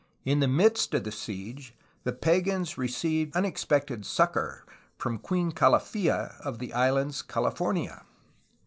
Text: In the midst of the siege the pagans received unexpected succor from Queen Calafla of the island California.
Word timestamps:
In 0.25 0.39
the 0.39 0.47
midst 0.47 0.95
of 0.95 1.03
the 1.03 1.11
siege 1.11 1.75
the 2.05 2.11
pagans 2.11 2.75
received 2.75 3.35
unexpected 3.35 4.03
succor 4.03 4.65
from 4.97 5.19
Queen 5.19 5.51
Calafla 5.51 6.41
of 6.41 6.57
the 6.57 6.73
island 6.73 7.21
California. 7.27 8.01